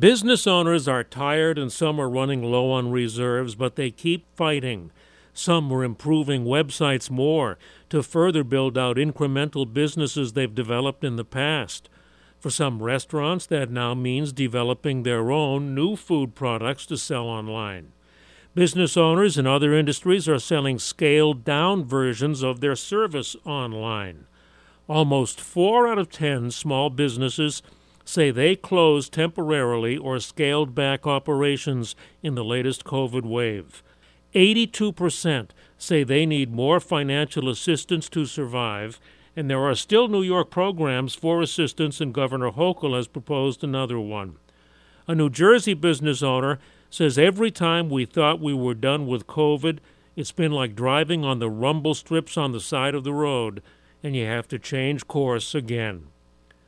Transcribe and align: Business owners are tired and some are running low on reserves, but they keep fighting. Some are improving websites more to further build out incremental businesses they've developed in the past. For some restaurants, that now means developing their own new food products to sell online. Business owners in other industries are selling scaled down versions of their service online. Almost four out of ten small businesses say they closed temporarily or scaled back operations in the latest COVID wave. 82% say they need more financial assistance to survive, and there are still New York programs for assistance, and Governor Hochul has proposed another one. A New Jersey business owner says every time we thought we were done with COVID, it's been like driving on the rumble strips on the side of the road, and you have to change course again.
Business 0.00 0.46
owners 0.46 0.88
are 0.88 1.04
tired 1.04 1.58
and 1.58 1.70
some 1.70 2.00
are 2.00 2.08
running 2.08 2.42
low 2.42 2.72
on 2.72 2.90
reserves, 2.90 3.54
but 3.54 3.76
they 3.76 3.90
keep 3.90 4.26
fighting. 4.34 4.90
Some 5.34 5.70
are 5.70 5.84
improving 5.84 6.44
websites 6.44 7.10
more 7.10 7.58
to 7.90 8.02
further 8.02 8.42
build 8.42 8.78
out 8.78 8.96
incremental 8.96 9.70
businesses 9.70 10.32
they've 10.32 10.54
developed 10.54 11.04
in 11.04 11.16
the 11.16 11.26
past. 11.26 11.90
For 12.40 12.48
some 12.48 12.82
restaurants, 12.82 13.46
that 13.46 13.70
now 13.70 13.94
means 13.94 14.32
developing 14.32 15.02
their 15.02 15.30
own 15.30 15.74
new 15.74 15.94
food 15.94 16.34
products 16.34 16.86
to 16.86 16.96
sell 16.96 17.26
online. 17.26 17.92
Business 18.54 18.96
owners 18.96 19.36
in 19.36 19.46
other 19.46 19.72
industries 19.74 20.26
are 20.26 20.38
selling 20.38 20.78
scaled 20.78 21.44
down 21.44 21.84
versions 21.84 22.42
of 22.42 22.60
their 22.60 22.76
service 22.76 23.36
online. 23.44 24.24
Almost 24.88 25.40
four 25.40 25.86
out 25.86 25.98
of 25.98 26.10
ten 26.10 26.50
small 26.50 26.90
businesses 26.90 27.62
say 28.04 28.30
they 28.30 28.56
closed 28.56 29.12
temporarily 29.12 29.96
or 29.96 30.18
scaled 30.18 30.74
back 30.74 31.06
operations 31.06 31.94
in 32.22 32.34
the 32.34 32.44
latest 32.44 32.84
COVID 32.84 33.24
wave. 33.24 33.82
82% 34.34 35.50
say 35.78 36.02
they 36.02 36.26
need 36.26 36.52
more 36.52 36.80
financial 36.80 37.48
assistance 37.48 38.08
to 38.08 38.24
survive, 38.24 38.98
and 39.36 39.50
there 39.50 39.60
are 39.60 39.74
still 39.74 40.08
New 40.08 40.22
York 40.22 40.50
programs 40.50 41.14
for 41.14 41.40
assistance, 41.40 42.00
and 42.00 42.14
Governor 42.14 42.50
Hochul 42.50 42.96
has 42.96 43.08
proposed 43.08 43.62
another 43.62 43.98
one. 43.98 44.36
A 45.06 45.14
New 45.14 45.30
Jersey 45.30 45.74
business 45.74 46.22
owner 46.22 46.58
says 46.90 47.18
every 47.18 47.50
time 47.50 47.88
we 47.88 48.04
thought 48.04 48.40
we 48.40 48.54
were 48.54 48.74
done 48.74 49.06
with 49.06 49.26
COVID, 49.26 49.78
it's 50.14 50.32
been 50.32 50.52
like 50.52 50.76
driving 50.76 51.24
on 51.24 51.38
the 51.38 51.50
rumble 51.50 51.94
strips 51.94 52.36
on 52.36 52.52
the 52.52 52.60
side 52.60 52.94
of 52.94 53.04
the 53.04 53.14
road, 53.14 53.62
and 54.02 54.14
you 54.14 54.26
have 54.26 54.46
to 54.48 54.58
change 54.58 55.08
course 55.08 55.54
again. 55.54 56.08